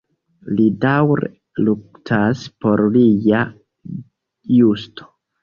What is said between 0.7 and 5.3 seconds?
daŭre luktas por lia justo.